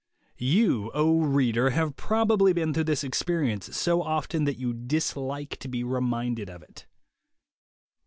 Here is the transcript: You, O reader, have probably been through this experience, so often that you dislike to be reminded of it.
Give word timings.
You, 0.39 0.89
O 0.95 1.21
reader, 1.21 1.69
have 1.69 1.95
probably 1.95 2.53
been 2.53 2.73
through 2.73 2.85
this 2.85 3.03
experience, 3.03 3.77
so 3.77 4.01
often 4.01 4.45
that 4.45 4.57
you 4.57 4.73
dislike 4.73 5.57
to 5.57 5.67
be 5.67 5.83
reminded 5.83 6.49
of 6.49 6.63
it. 6.63 6.87